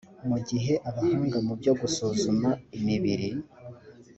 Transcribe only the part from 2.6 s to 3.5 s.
imibiri